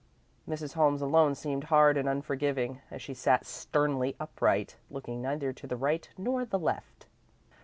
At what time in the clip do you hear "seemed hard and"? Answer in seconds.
1.35-2.09